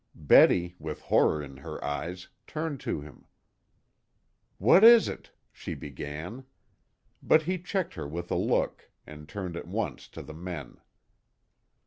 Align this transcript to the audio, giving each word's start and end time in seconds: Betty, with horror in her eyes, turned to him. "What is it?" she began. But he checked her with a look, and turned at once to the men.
Betty, 0.15 0.73
with 0.79 0.99
horror 0.99 1.43
in 1.43 1.57
her 1.57 1.77
eyes, 1.85 2.27
turned 2.47 2.79
to 2.79 3.01
him. 3.01 3.25
"What 4.57 4.83
is 4.83 5.07
it?" 5.07 5.29
she 5.51 5.75
began. 5.75 6.45
But 7.21 7.43
he 7.43 7.59
checked 7.59 7.93
her 7.93 8.07
with 8.07 8.31
a 8.31 8.35
look, 8.35 8.89
and 9.05 9.29
turned 9.29 9.55
at 9.55 9.67
once 9.67 10.07
to 10.07 10.23
the 10.23 10.33
men. 10.33 10.77